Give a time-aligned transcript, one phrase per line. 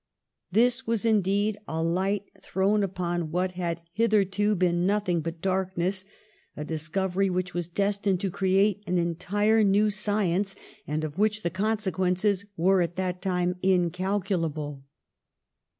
[0.51, 6.05] This was indeed a light thrown upon what had hitherto been nothing but darkness,
[6.57, 10.55] a discovery w^hich was destined to create an entire new science
[10.87, 14.81] and of which the consequences were at that time incalculable.